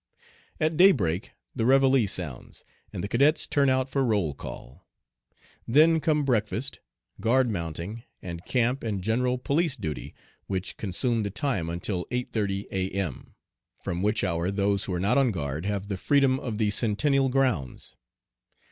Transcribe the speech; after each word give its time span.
"At 0.59 0.77
daybreak 0.77 1.33
the 1.55 1.63
reveille 1.63 2.07
sounds, 2.07 2.63
and 2.91 3.03
the 3.03 3.07
cadets 3.07 3.45
turn 3.45 3.69
out 3.69 3.87
for 3.87 4.03
roll 4.03 4.33
call. 4.33 4.87
Then 5.67 5.99
come 5.99 6.25
breakfast, 6.25 6.79
guard 7.19 7.51
mounting, 7.51 8.01
and 8.19 8.43
camp 8.43 8.81
and 8.83 9.03
general 9.03 9.37
police 9.37 9.75
duty, 9.75 10.15
which 10.47 10.75
consume 10.77 11.21
the 11.21 11.29
time 11.29 11.69
until 11.69 12.05
8.30 12.05 12.65
A.M., 12.71 13.35
from 13.83 14.01
which 14.01 14.23
hour 14.23 14.49
those 14.49 14.85
who 14.85 14.93
are 14.93 14.99
not 14.99 15.19
on 15.19 15.29
guard 15.29 15.67
have 15.67 15.87
the 15.87 15.97
freedom 15.97 16.39
of 16.39 16.57
the 16.57 16.71
Centennial 16.71 17.29
grounds. 17.29 17.95